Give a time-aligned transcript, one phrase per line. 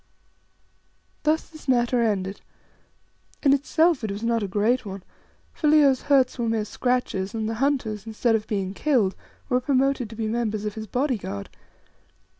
[1.21, 2.41] Thus this matter ended.
[3.43, 5.03] In itself it was not a great one,
[5.53, 9.15] for Leo's hurts were mere scratches, and the hunters, instead of being killed,
[9.47, 11.51] were promoted to be members of his body guard.